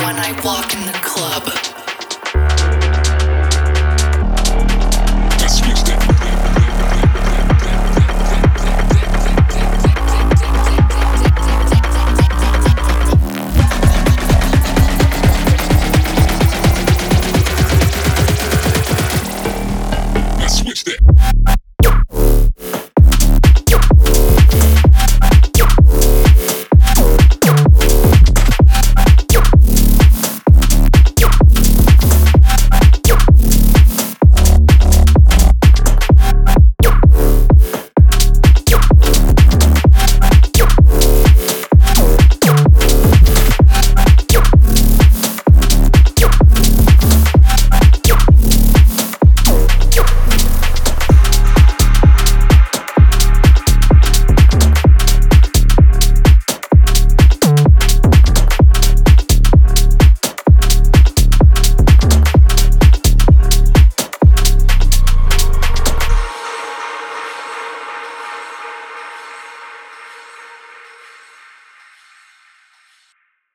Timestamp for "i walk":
0.16-0.74